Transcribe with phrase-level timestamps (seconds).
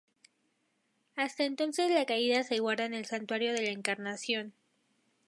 [1.15, 4.51] Hasta entonces la Caída se guarda en el Santuario de la Encarnación.